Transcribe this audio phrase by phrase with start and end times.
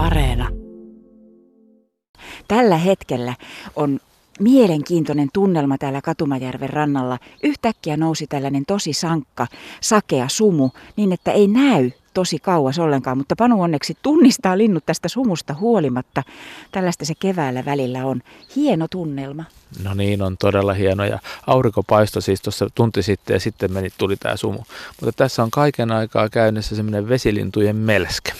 [0.00, 0.48] Areena.
[2.48, 3.34] Tällä hetkellä
[3.76, 4.00] on
[4.40, 7.18] mielenkiintoinen tunnelma täällä Katumajärven rannalla.
[7.42, 9.46] Yhtäkkiä nousi tällainen tosi sankka,
[9.80, 15.08] sakea sumu, niin että ei näy tosi kauas ollenkaan, mutta Panu onneksi tunnistaa linnut tästä
[15.08, 16.22] sumusta huolimatta.
[16.72, 18.22] Tällaista se keväällä välillä on.
[18.56, 19.44] Hieno tunnelma.
[19.84, 23.88] No niin, on todella hieno ja aurinko paistoi siis tuossa tunti sitten ja sitten meni,
[23.98, 24.58] tuli tämä sumu.
[25.00, 28.32] Mutta tässä on kaiken aikaa käynnissä semmoinen vesilintujen melske.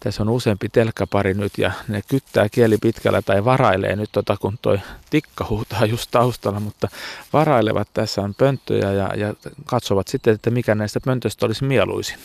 [0.00, 4.58] Tässä on useampi telkkäpari nyt ja ne kyttää kieli pitkällä tai varailee nyt tota, kun
[4.62, 4.80] toi
[5.10, 6.88] tikka huutaa just taustalla, mutta
[7.32, 9.34] varailevat tässä on pönttöjä ja, ja
[9.64, 12.18] katsovat sitten, että mikä näistä pöntöistä olisi mieluisin.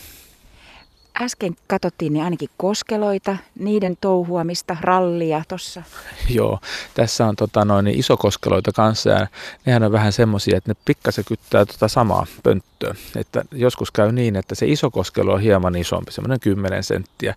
[1.22, 5.82] Äsken katsottiin niin ainakin koskeloita, niiden touhuamista, rallia tuossa.
[6.28, 6.58] Joo,
[6.94, 9.26] tässä on tota, noin niin isokoskeloita kanssa ja
[9.66, 12.94] nehän on vähän semmoisia, että ne pikkasen kyttää tota samaa pönttöä.
[13.16, 17.34] Että joskus käy niin, että se isokoskelo on hieman isompi, semmoinen 10 senttiä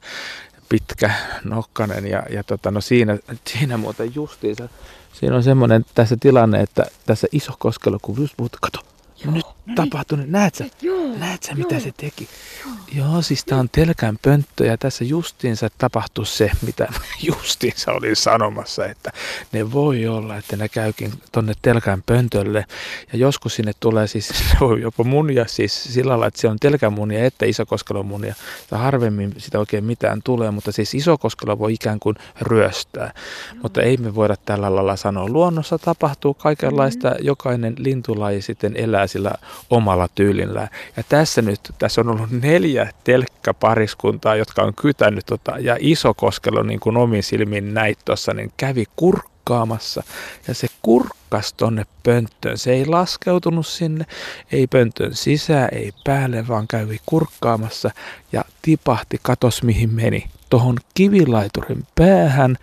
[0.70, 1.12] pitkä,
[1.44, 4.70] nokkanen ja, ja tota, no siinä, siinä muuten justiinsa,
[5.14, 8.80] siinä on semmoinen tässä tilanne, että tässä isokoskelo, kun just puhut, kato,
[9.24, 9.46] Joo, nyt
[9.77, 9.86] no
[10.18, 12.29] niin, näet sä, joo, näet sä joo, mitä se teki?
[12.65, 16.87] Joo, joo siis tää on telkän pönttö ja tässä justiinsa tapahtui se, mitä
[17.27, 19.12] justiinsa olin sanomassa, että
[19.51, 22.65] ne voi olla, että ne käykin tonne telkän pöntölle
[23.13, 24.29] ja joskus sinne tulee siis,
[24.81, 28.35] jopa munia siis sillä lailla, että se on telkän munia että isokoskelon munia.
[28.71, 33.12] Ja harvemmin sitä oikein mitään tulee, mutta siis isokoskelo voi ikään kuin ryöstää.
[33.53, 33.59] Joo.
[33.63, 35.29] Mutta ei me voida tällä lailla sanoa.
[35.29, 37.25] Luonnossa tapahtuu kaikenlaista, mm-hmm.
[37.25, 39.31] jokainen lintulaji sitten elää sillä
[39.70, 40.67] omalla tyylillä.
[40.97, 46.79] Ja tässä nyt, tässä on ollut neljä telkkäpariskuntaa, jotka on kytänyt tota, ja Isokoskelo niin
[46.79, 50.04] kuin omin silmin näit tuossa, niin kävi kurkkaamassa.
[50.48, 52.57] Ja se kurkkas tonne pönttöön.
[52.57, 54.05] Se ei laskeutunut sinne,
[54.52, 57.91] ei pöntön sisään, ei päälle, vaan kävi kurkkaamassa
[58.32, 62.57] ja tipahti, katos mihin meni, tohon kivilaiturin päähän,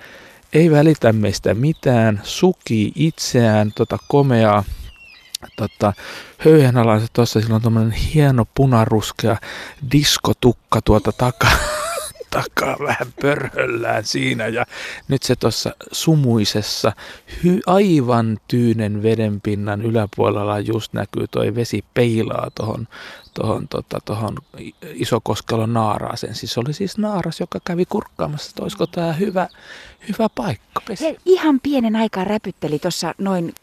[0.53, 4.65] ei välitä meistä mitään, suki itseään tota komeaa
[5.57, 5.93] tota,
[6.39, 9.37] höyhen alansa tuossa, sillä on tämmöinen hieno punaruskea
[9.93, 11.57] diskotukka tuolta takaa,
[12.31, 14.47] takaa vähän pörhöllään siinä.
[14.47, 14.67] Ja
[15.09, 16.93] nyt se tuossa sumuisessa
[17.45, 22.89] hy, aivan tyynen vedenpinnan yläpuolella just näkyy toi vesi peilaa tuohon
[23.41, 24.37] tohon, tota, tohon
[24.95, 26.35] Isokoskelon naaraaseen.
[26.35, 29.49] Siis oli siis naaras, joka kävi kurkkaamassa, että olisiko tämä hyvä,
[30.09, 30.81] hyvä paikka.
[30.95, 33.55] Se ihan pienen aikaa räpytteli tuossa noin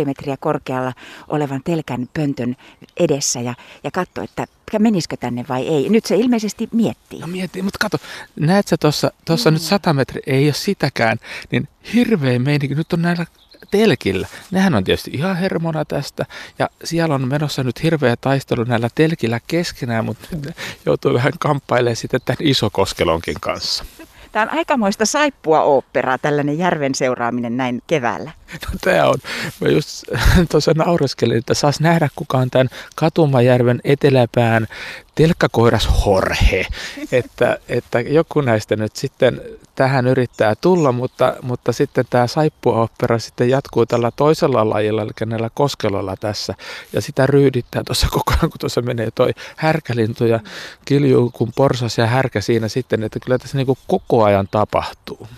[0.00, 0.92] 2,5 metriä korkealla
[1.28, 2.56] olevan telkän pöntön
[2.96, 4.46] edessä ja, ja katsoi, että
[4.78, 5.88] menisikö tänne vai ei.
[5.88, 7.20] Nyt se ilmeisesti miettii.
[7.20, 7.98] No miettii, mutta kato,
[8.40, 9.54] näet sä tuossa mm.
[9.54, 11.18] nyt 100 metriä, ei ole sitäkään,
[11.50, 12.74] niin hirveä meininki.
[12.74, 13.26] Nyt on näillä
[13.72, 14.28] telkillä.
[14.50, 16.26] Nehän on tietysti ihan hermona tästä
[16.58, 20.54] ja siellä on menossa nyt hirveä taistelu näillä telkillä keskenään, mutta ne
[20.86, 23.84] joutuu vähän kamppailemaan sitten tämän Isokoskelonkin kanssa.
[24.32, 28.30] Tämä on aikamoista saippua oopperaa, tällainen järven seuraaminen näin keväällä.
[28.52, 29.18] No tämä on.
[29.60, 30.04] Mä just
[30.50, 34.66] tuossa naureskelin, että saas nähdä kukaan tämän Katumajärven eteläpään
[35.14, 36.66] telkkakoiras Horhe.
[37.12, 39.40] Että, että joku näistä nyt sitten
[39.74, 45.50] tähän yrittää tulla, mutta, mutta sitten tämä saippuaoppera sitten jatkuu tällä toisella lajilla, eli näillä
[45.54, 46.54] koskelolla tässä.
[46.92, 50.40] Ja sitä ryydittää tuossa koko ajan, kun tuossa menee toi härkälintu ja
[50.84, 55.28] kiljuu kun porsas ja härkä siinä sitten, että kyllä tässä niin koko ajan tapahtuu.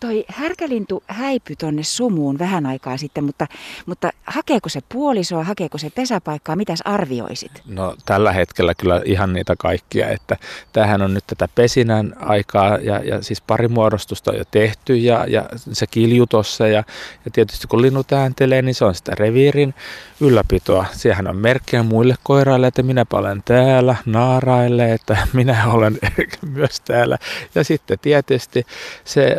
[0.00, 3.46] Toi härkälintu häipyi tonne sumuun vähän aikaa sitten, mutta,
[3.86, 7.62] mutta hakeeko se puolisoa, hakeeko se pesäpaikkaa, mitäs arvioisit?
[7.66, 10.36] No tällä hetkellä kyllä ihan niitä kaikkia, että
[10.72, 15.26] tähän on nyt tätä pesinän aikaa ja, ja siis pari muodostusta on jo tehty ja,
[15.28, 16.84] ja se kilju tossa ja,
[17.24, 19.74] ja tietysti kun linnut ääntelee, niin se on sitä reviirin
[20.20, 20.86] ylläpitoa.
[20.92, 25.98] Siehän on merkkejä muille koiraille, että minä olen täällä, naaraille, että minä olen
[26.56, 27.18] myös täällä.
[27.54, 28.66] Ja sitten tietysti
[29.04, 29.36] se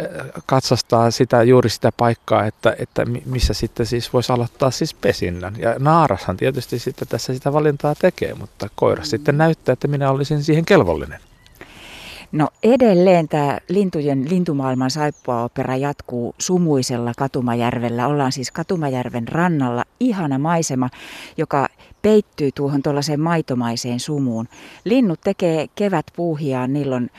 [0.52, 5.56] katsastaa sitä, juuri sitä paikkaa, että, että missä sitten siis voisi aloittaa siis pesinnän.
[5.60, 10.44] Ja naarashan tietysti sitten tässä sitä valintaa tekee, mutta koira sitten näyttää, että minä olisin
[10.44, 11.20] siihen kelvollinen.
[12.32, 18.08] No edelleen tämä lintujen lintumaailman saippuaopera jatkuu sumuisella Katumajärvellä.
[18.08, 19.84] Ollaan siis Katumajärven rannalla.
[20.00, 20.90] Ihana maisema,
[21.38, 21.68] joka
[22.02, 24.48] peittyy tuohon tuollaiseen maitomaiseen sumuun.
[24.84, 27.10] Linnut tekee kevät puuhiaan, niillä on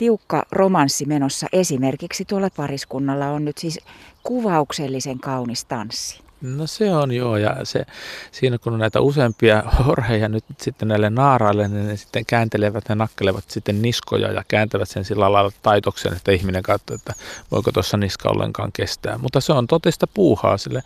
[0.00, 1.46] tiukka romanssi menossa.
[1.52, 3.78] Esimerkiksi tuolla pariskunnalla on nyt siis
[4.22, 6.20] kuvauksellisen kaunis tanssi.
[6.40, 7.86] No se on joo, ja se,
[8.32, 12.94] siinä kun on näitä useampia horheja nyt sitten näille naaraille, niin ne sitten kääntelevät ja
[12.94, 17.14] nakkelevat sitten niskoja ja kääntävät sen sillä lailla taitoksen, että ihminen katsoo, että
[17.50, 19.18] voiko tuossa niska ollenkaan kestää.
[19.18, 20.82] Mutta se on totista puuhaa sille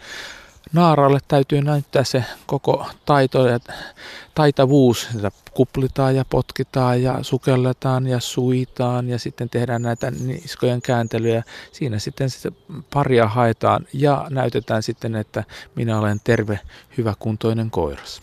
[0.72, 3.60] naaralle täytyy näyttää se koko taito ja
[4.34, 5.08] taitavuus.
[5.12, 11.42] Sitä kuplitaan ja potkitaan ja sukelletaan ja suitaan ja sitten tehdään näitä niskojen kääntelyjä.
[11.72, 12.52] Siinä sitten sitä
[12.92, 15.44] paria haetaan ja näytetään sitten, että
[15.74, 16.60] minä olen terve,
[16.98, 18.22] hyväkuntoinen koiras.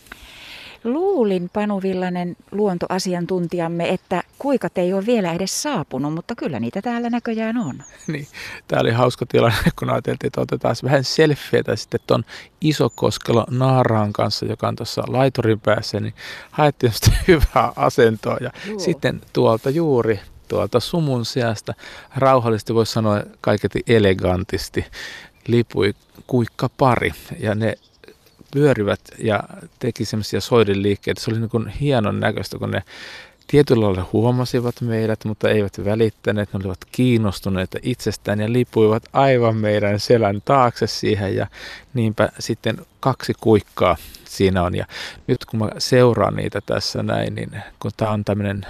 [0.84, 7.10] Luulin, Panu Villanen, luontoasiantuntijamme, että kuikat ei ole vielä edes saapunut, mutta kyllä niitä täällä
[7.10, 7.82] näköjään on.
[8.06, 8.26] Niin,
[8.68, 12.24] tämä oli hauska tilanne, kun ajateltiin, että otetaan vähän selfieitä sitten tuon
[12.60, 16.14] Isokoskelo Naaraan kanssa, joka on tuossa laiturin päässä, niin
[16.50, 16.92] haettiin
[17.28, 18.36] hyvää asentoa.
[18.40, 18.78] Ja Joo.
[18.78, 21.74] sitten tuolta juuri tuolta sumun sijasta
[22.16, 24.84] rauhallisesti voisi sanoa kaiketi elegantisti
[25.46, 25.94] lipui
[26.26, 27.12] kuikka pari.
[27.38, 27.74] Ja ne
[28.52, 29.42] pyörivät ja
[29.78, 31.20] teki semmoisia soideliikkeitä.
[31.20, 32.82] Se oli niin kuin hienon näköistä, kun ne
[33.46, 36.52] tietyllä lailla huomasivat meidät, mutta eivät välittäneet.
[36.52, 41.46] Ne olivat kiinnostuneita itsestään ja lipuivat aivan meidän selän taakse siihen ja
[41.94, 44.74] niinpä sitten kaksi kuikkaa siinä on.
[44.74, 44.86] Ja
[45.26, 47.50] nyt kun mä seuraan niitä tässä näin, niin
[47.80, 48.66] kun tämä on tämmöinen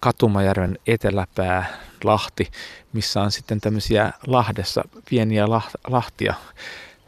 [0.00, 2.50] Katumajärven eteläpää Lahti,
[2.92, 5.46] missä on sitten tämmöisiä Lahdessa pieniä
[5.88, 6.34] lahtia,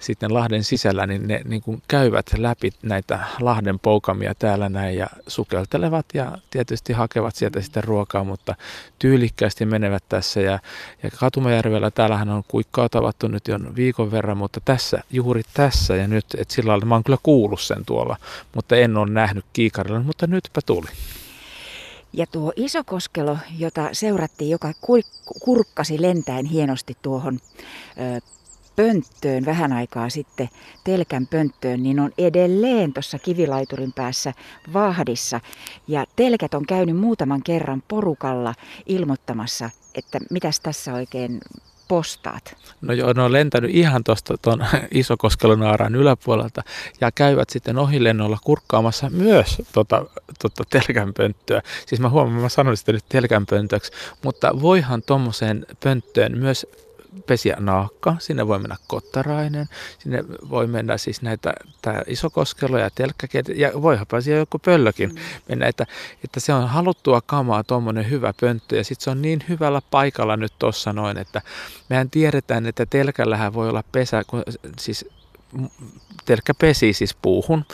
[0.02, 5.06] sitten Lahden sisällä, niin ne niin kuin käyvät läpi näitä Lahden poukamia täällä näin ja
[5.26, 8.54] sukeltelevat ja tietysti hakevat sieltä sitten ruokaa, mutta
[8.99, 10.40] tyylikkäästi menevät tässä.
[10.40, 10.58] Ja,
[11.02, 16.08] ja Katumajärvellä täällähän on kuikkaa tavattu nyt jo viikon verran, mutta tässä, juuri tässä ja
[16.08, 18.16] nyt, että sillä lailla, mä oon kyllä kuullut sen tuolla,
[18.55, 20.88] mutta en ole nähnyt kiikarilla, mutta nytpä tuli.
[22.12, 24.72] Ja tuo Isokoskelo, jota seurattiin, joka
[25.40, 27.38] kurkkasi lentäen hienosti tuohon
[28.16, 28.20] ö,
[28.76, 30.48] pönttöön vähän aikaa sitten,
[30.84, 34.32] telkän pönttöön, niin on edelleen tuossa kivilaiturin päässä
[34.72, 35.40] vahdissa.
[35.88, 38.54] Ja telkät on käynyt muutaman kerran porukalla
[38.86, 41.40] ilmoittamassa, että mitäs tässä oikein
[41.88, 42.56] postaat?
[42.80, 46.62] No joo, ne on lentänyt ihan tuosta tuon Isokoskelonaaraan yläpuolelta
[47.00, 50.06] ja käyvät sitten ohilennolla kurkkaamassa myös tota,
[50.42, 51.62] tota telkänpönttöä.
[51.86, 53.92] Siis mä huomaan, mä sanon sitä nyt telkänpöntöksi,
[54.24, 56.66] mutta voihan tuommoiseen pönttöön myös
[57.26, 59.68] pesiä naakka, sinne voi mennä kottarainen,
[59.98, 65.18] sinne voi mennä siis näitä tää isokoskelo ja telkkäkiet, ja voihan siellä joku pöllökin mm.
[65.48, 65.86] mennä, että,
[66.24, 70.36] että se on haluttua kamaa tuommoinen hyvä pönttö, ja sitten se on niin hyvällä paikalla
[70.36, 71.42] nyt tuossa noin, että
[71.88, 74.42] mehän tiedetään, että telkällähän voi olla pesä, kun,
[74.78, 75.06] siis
[76.25, 77.64] telkkä pesi siis puuhun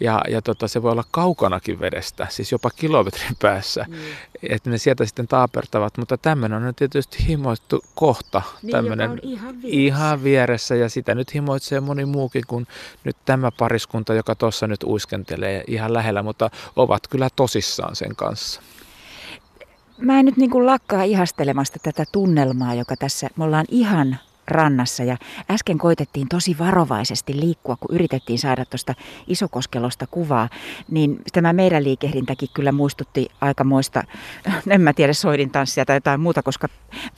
[0.00, 3.94] ja, ja tota, se voi olla kaukanakin vedestä, siis jopa kilometrin päässä, mm.
[4.42, 9.68] että ne sieltä sitten taapertavat, mutta tämmöinen on tietysti himoittu kohta, niin, tämmöinen ihan vieressä.
[9.80, 12.66] ihan vieressä ja sitä nyt himoitsee moni muukin kuin
[13.04, 18.62] nyt tämä pariskunta, joka tuossa nyt uiskentelee ihan lähellä, mutta ovat kyllä tosissaan sen kanssa.
[19.98, 25.04] Mä en nyt niin kuin lakkaa ihastelemasta tätä tunnelmaa, joka tässä, me ollaan ihan rannassa.
[25.04, 25.16] Ja
[25.50, 28.94] äsken koitettiin tosi varovaisesti liikkua, kun yritettiin saada tuosta
[29.26, 30.48] Isokoskelosta kuvaa,
[30.90, 34.02] niin tämä meidän liikehdintäkin kyllä muistutti aikamoista,
[34.70, 36.68] en mä tiedä, soidintanssia tai jotain muuta, koska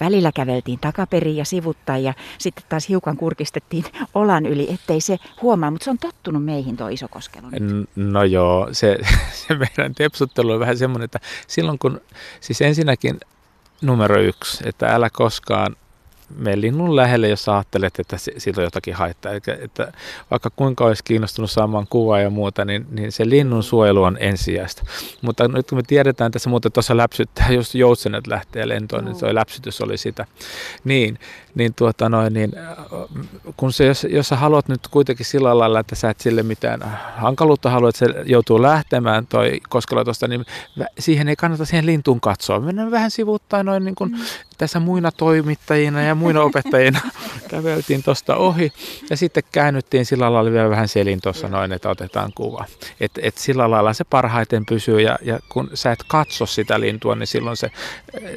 [0.00, 3.84] välillä käveltiin takaperin ja sivuttain ja sitten taas hiukan kurkistettiin
[4.14, 7.48] olan yli, ettei se huomaa, mutta se on tottunut meihin tuo Isokoskelo.
[7.96, 8.98] No joo, se,
[9.46, 12.00] se meidän tepsuttelu on vähän semmoinen, että silloin kun,
[12.40, 13.20] siis ensinnäkin
[13.82, 15.76] numero yksi, että älä koskaan
[16.36, 19.32] mene linnun lähelle, jos ajattelet, että siitä on jotakin haittaa.
[19.32, 19.92] Eli, että
[20.30, 24.82] vaikka kuinka olisi kiinnostunut saamaan kuvaa ja muuta, niin, niin se linnun suojelu on ensisijaista.
[25.22, 29.34] Mutta nyt kun me tiedetään tässä muuten tuossa läpsyttää, jos joutsenet lähtee lentoon, niin se
[29.34, 30.26] läpsytys oli sitä.
[30.84, 31.18] Niin,
[31.54, 32.52] niin, tuota noin, niin
[33.56, 36.80] kun se, jos, jos sä haluat nyt kuitenkin sillä lailla, että sä et sille mitään
[37.16, 40.44] hankaluutta halua, että se joutuu lähtemään toi koskella tuosta, niin
[40.98, 42.60] siihen ei kannata siihen lintuun katsoa.
[42.60, 44.18] Mennään vähän sivuuttaa noin niin kuin mm.
[44.58, 47.00] Tässä muina toimittajina ja muina opettajina
[47.50, 48.72] käveltiin tuosta ohi
[49.10, 52.64] ja sitten käännyttiin sillä lailla vielä vähän selin tuossa noin, että otetaan kuva.
[53.00, 57.14] Et, et sillä lailla se parhaiten pysyy ja, ja kun sä et katso sitä lintua,
[57.14, 57.70] niin silloin se,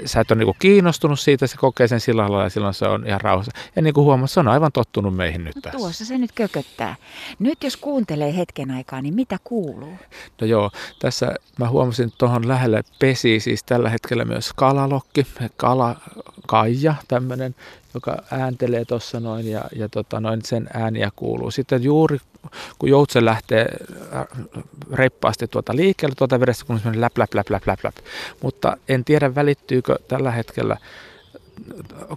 [0.06, 3.08] sä et ole niin kiinnostunut siitä, se kokee sen sillä lailla ja silloin se on
[3.08, 3.51] ihan rauhassa.
[3.75, 5.78] Ja niin kuin huomaat, se on aivan tottunut meihin nyt no, tässä.
[5.78, 6.96] Tuossa se nyt kököttää.
[7.40, 9.94] Nyt jos kuuntelee hetken aikaa, niin mitä kuuluu?
[10.42, 15.96] No joo, tässä mä huomasin, että tuohon lähelle pesi siis tällä hetkellä myös kalalokki, kala,
[16.48, 17.56] kaija tämmöinen,
[17.94, 21.51] joka ääntelee tuossa noin ja, ja tota noin, sen ääniä kuuluu.
[21.51, 22.18] Sitten juuri
[22.80, 23.65] kun joutsen lähtee
[24.15, 24.25] äh,
[24.94, 27.96] reippaasti tuota liikkeelle tuota vedestä, kun semmoinen läp, läp, läp, läp, läp, läp.
[28.41, 30.77] Mutta en tiedä välittyykö tällä hetkellä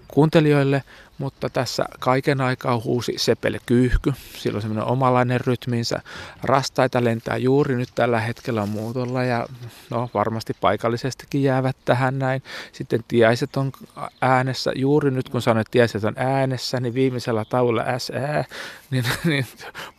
[0.09, 0.83] kuuntelijoille,
[1.19, 4.13] mutta tässä kaiken aikaa huusi sepele kyyhky.
[4.39, 6.01] Sillä on semmoinen omalainen rytminsä.
[6.43, 9.47] Rastaita lentää juuri nyt tällä hetkellä muutolla ja
[9.91, 12.43] no, varmasti paikallisestikin jäävät tähän näin.
[12.73, 13.73] Sitten tiaiset on
[14.21, 14.73] äänessä.
[14.75, 18.45] Juuri nyt kun sanoin, että tiaiset on äänessä, niin viimeisellä taululla SE,
[18.91, 19.47] niin, niin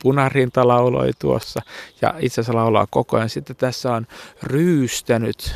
[0.02, 1.62] punarinta lauloi tuossa
[2.02, 3.30] ja itse asiassa laulaa koko ajan.
[3.30, 4.08] Sitten tässä on
[4.44, 5.56] ryystänyt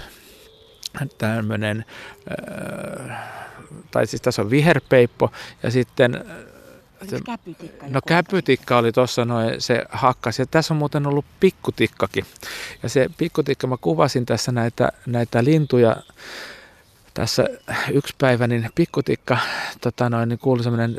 [1.18, 1.86] tämmöinen,
[3.92, 5.32] tai siis tässä on viherpeippo
[5.64, 6.26] ja sitten
[7.26, 7.86] käpytikka?
[7.90, 10.40] No käpytikka oli tuossa noin, se hakkas.
[10.40, 12.26] Ja tässä on muuten ollut pikkutikkakin.
[12.84, 15.96] Ja se pikkutikka, mä kuvasin tässä näitä, näitä lintuja
[17.14, 17.46] tässä
[17.94, 19.38] yksi päivä, niin pikkutikka,
[19.82, 20.98] tota noin, niin kuului semmoinen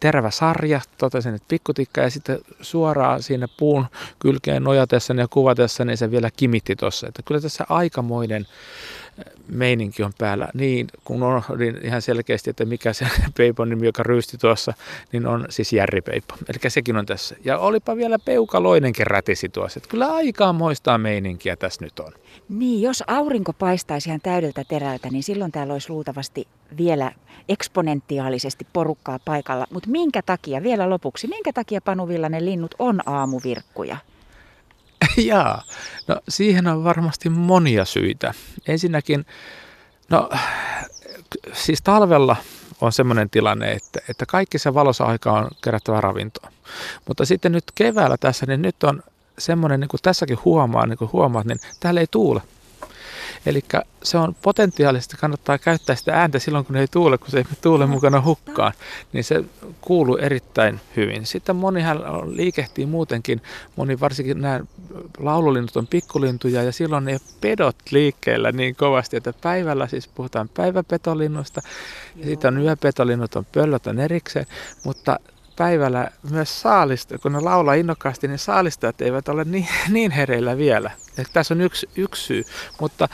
[0.00, 3.86] terävä sarja, totesin, että pikkutikka ja sitten suoraan siinä puun
[4.18, 7.08] kylkeen nojatessa ja kuvatessa, niin se vielä kimitti tuossa.
[7.08, 8.46] Että kyllä tässä aikamoinen
[9.48, 10.48] meininki on päällä.
[10.54, 13.06] Niin, kun unohdin ihan selkeästi, että mikä se
[13.38, 14.74] peipon nimi, joka ryysti tuossa,
[15.12, 16.34] niin on siis järripeippo.
[16.48, 17.36] Eli sekin on tässä.
[17.44, 19.78] Ja olipa vielä peukaloinenkin rätisi tuossa.
[19.78, 22.12] Että kyllä aikaa moistaa meininkiä tässä nyt on.
[22.48, 27.12] Niin, jos aurinko paistaisi ihan täydeltä terältä, niin silloin täällä olisi luultavasti vielä
[27.48, 29.66] eksponentiaalisesti porukkaa paikalla.
[29.70, 33.96] Mutta minkä takia, vielä lopuksi, minkä takia Panu Villanen linnut on aamuvirkkuja?
[35.26, 35.62] Jaa,
[36.08, 38.34] no siihen on varmasti monia syitä.
[38.68, 39.26] Ensinnäkin,
[40.10, 40.30] no
[41.52, 42.36] siis talvella
[42.80, 46.50] on semmoinen tilanne, että, että kaikki se valossa aika on kerättävä ravintoa.
[47.08, 49.02] Mutta sitten nyt keväällä tässä, niin nyt on
[49.38, 52.42] semmoinen, niin kuin tässäkin huomaa, niin kuin huomaat, niin täällä ei tuule.
[53.46, 53.64] Eli
[54.02, 57.86] se on potentiaalisesti, kannattaa käyttää sitä ääntä silloin, kun ei tuule, kun se ei tuule
[57.86, 58.72] mukana hukkaan,
[59.12, 59.44] niin se
[59.80, 61.26] kuuluu erittäin hyvin.
[61.26, 62.00] Sitten monihan
[62.36, 63.42] liikehtii muutenkin,
[63.76, 64.60] moni varsinkin nämä
[65.18, 71.60] laululinnut on pikkulintuja ja silloin ne pedot liikkeellä niin kovasti, että päivällä siis puhutaan päiväpetolinnusta
[72.16, 74.46] ja sitten on yöpetolinnut, on pöllöt on erikseen,
[74.84, 75.18] mutta
[75.56, 80.90] päivällä myös saalista, kun ne laulaa innokkaasti, niin saalistajat eivät ole niin, niin hereillä vielä.
[81.18, 82.44] Et tässä on yksi, yksi syy,
[82.80, 83.08] mutta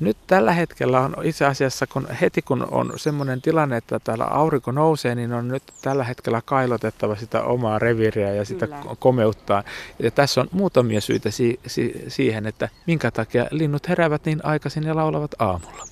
[0.00, 4.72] nyt tällä hetkellä on itse asiassa, kun heti kun on semmoinen tilanne, että täällä aurinko
[4.72, 8.96] nousee, niin on nyt tällä hetkellä kailotettava sitä omaa reviiriä ja sitä Kyllä.
[8.98, 9.62] komeuttaa.
[9.98, 14.82] Ja tässä on muutamia syitä si- si- siihen, että minkä takia linnut heräävät niin aikaisin
[14.84, 15.89] ja laulavat aamulla.